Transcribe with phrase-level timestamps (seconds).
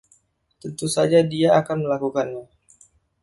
[0.61, 2.43] Tentu saja dia akan melakukannya.